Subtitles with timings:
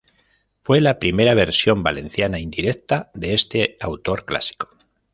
[0.57, 4.75] Fue la primera versión valenciana, indirecta, de este autor clásico.